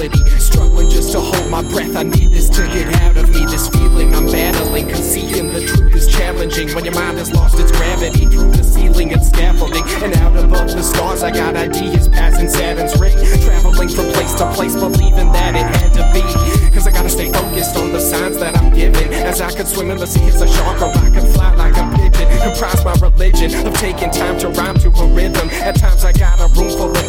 reality. 0.00 0.38
Struggling 0.38 0.88
just 0.88 1.12
to 1.12 1.20
hold 1.20 1.50
my 1.50 1.62
breath, 1.62 1.96
I 1.96 2.02
need 2.02 2.30
this 2.30 2.48
to 2.50 2.62
get 2.68 2.94
out 3.02 3.16
of 3.16 3.28
me. 3.30 3.44
This 3.46 3.68
feeling 3.68 4.14
I'm 4.14 4.26
battling, 4.26 4.92
seeing 4.94 5.52
the 5.52 5.64
truth 5.66 5.94
is 5.94 6.08
challenging. 6.08 6.74
When 6.74 6.84
your 6.84 6.94
mind 6.94 7.18
has 7.18 7.32
lost 7.32 7.58
its 7.58 7.72
gravity, 7.72 8.26
through 8.26 8.50
the 8.52 8.64
ceiling 8.64 9.12
and 9.12 9.22
scaffolding, 9.22 9.84
and 10.02 10.16
out 10.16 10.36
above 10.36 10.70
the 10.70 10.82
stars, 10.82 11.22
I 11.22 11.30
got 11.30 11.56
ideas 11.56 12.08
passing 12.08 12.48
Saturn's 12.48 12.98
ring. 13.00 13.16
Traveling 13.44 13.88
from 13.88 14.06
place 14.12 14.34
to 14.34 14.50
place, 14.52 14.74
believing 14.74 15.32
that 15.32 15.54
it 15.54 15.66
had 15.76 15.92
to 15.94 16.04
be. 16.14 16.22
Cause 16.70 16.86
I 16.86 16.92
gotta 16.92 17.10
stay 17.10 17.30
focused 17.32 17.76
on 17.76 17.92
the 17.92 18.00
signs 18.00 18.38
that 18.38 18.56
I'm 18.56 18.72
given. 18.72 19.12
As 19.12 19.40
I 19.40 19.50
could 19.52 19.66
swim 19.66 19.90
in 19.90 19.98
the 19.98 20.06
sea 20.06 20.24
it's 20.24 20.40
a 20.40 20.48
shark, 20.48 20.80
or 20.80 20.88
I 20.88 21.10
could 21.10 21.28
fly 21.34 21.54
like 21.54 21.76
a 21.76 21.84
pigeon. 21.96 22.28
Comprise 22.40 22.84
my 22.84 22.94
religion 23.06 23.66
of 23.66 23.74
taking 23.74 24.10
time 24.10 24.38
to 24.38 24.48
rhyme 24.50 24.76
to 24.78 24.88
a 24.88 25.06
rhythm. 25.14 25.48
At 25.50 25.76
times 25.76 26.04
I 26.04 26.12
gotta 26.12 26.39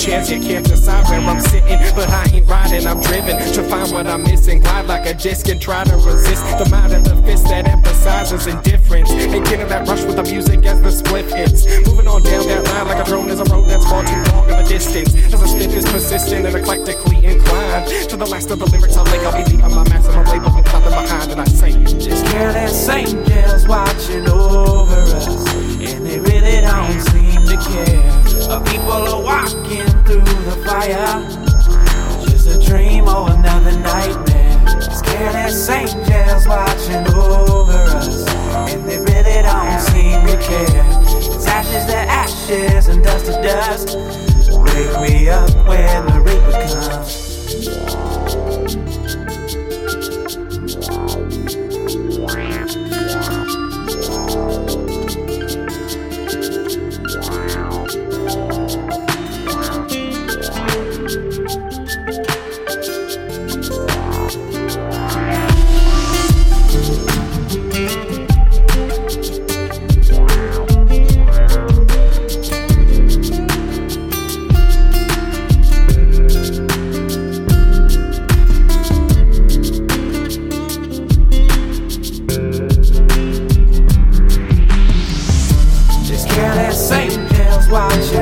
a 0.00 0.06
chairs, 0.06 0.30
you 0.30 0.40
can't 0.40 0.66
decide 0.66 1.08
where 1.08 1.20
I'm 1.20 1.40
sitting. 1.40 1.78
But 1.94 2.08
I 2.08 2.28
ain't 2.32 2.48
riding, 2.48 2.86
I'm 2.86 3.00
driven 3.00 3.36
to 3.36 3.62
find 3.64 3.92
what 3.92 4.06
I'm 4.06 4.22
missing. 4.22 4.60
Glide 4.60 4.86
like 4.86 5.06
a 5.06 5.14
disc 5.14 5.48
and 5.48 5.60
try 5.60 5.84
to 5.84 5.96
resist 5.96 6.44
the 6.58 6.68
mind 6.70 6.92
of 6.92 7.04
the 7.04 7.16
fist 7.22 7.44
that 7.46 7.68
emphasizes 7.68 8.46
indifference. 8.46 9.10
And 9.10 9.44
getting 9.44 9.68
that 9.68 9.88
rush 9.88 10.04
with 10.04 10.16
the 10.16 10.22
music 10.24 10.64
as 10.66 10.80
the 10.80 10.92
split 10.92 11.26
hits. 11.32 11.66
Moving 11.86 12.08
on 12.08 12.22
down 12.22 12.46
that 12.46 12.64
line 12.64 12.86
like 12.88 13.06
a 13.06 13.08
drone 13.08 13.30
is 13.30 13.40
a 13.40 13.44
road 13.44 13.68
that's 13.68 13.84
far 13.84 14.04
too 14.04 14.32
long 14.32 14.50
of 14.50 14.58
a 14.60 14.68
distance. 14.68 15.14
As 15.32 15.42
I 15.42 15.46
spit 15.46 15.74
is 15.74 15.84
persistent 15.84 16.46
and 16.46 16.56
eclectically 16.56 17.24
inclined. 17.24 17.88
To 18.10 18.16
the 18.16 18.26
last 18.26 18.50
of 18.50 18.58
the 18.58 18.66
lyrics 18.66 18.96
I 18.96 19.02
link, 19.10 19.22
I'll 19.24 19.36
be 19.36 19.50
leaving 19.50 19.74
my 19.74 19.84
maximum 19.88 20.24
label 20.26 20.50
and 20.56 20.66
clapping 20.66 20.90
behind 20.90 21.30
and 21.32 21.40
I 21.40 21.44
say, 21.44 21.72
Just 21.98 22.26
can't 22.26 22.54
careless 22.54 22.88
angels 22.88 23.68
watching 23.68 24.28
over 24.28 24.49
dream 32.70 33.08
or 33.08 33.28
another 33.32 33.72
nightmare. 33.80 34.64
Just 34.80 35.04
careless 35.04 35.68
angels 35.68 36.46
watching 36.46 37.04
over 37.14 37.72
us, 37.98 38.28
and 38.72 38.88
they 38.88 38.98
really 38.98 39.42
don't 39.42 39.80
seem 39.80 40.24
to 40.28 40.36
care. 40.40 40.86
It's 41.34 41.46
ashes 41.48 41.84
to 41.86 41.96
ashes 41.96 42.86
and 42.86 43.02
dust 43.02 43.26
to 43.26 43.32
dust. 43.42 43.98
Wake 44.56 45.10
me 45.10 45.28
up 45.28 45.50
when 45.66 46.06
the 46.06 46.20
reaper 46.20 46.52
comes. 46.52 47.29
Angels 87.72 88.19